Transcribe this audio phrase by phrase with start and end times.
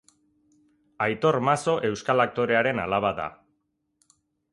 [1.05, 3.29] Aitor Mazo euskal aktorearen alaba da.